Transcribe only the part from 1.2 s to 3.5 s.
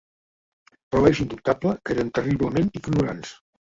indubtable que eren terriblement ignorants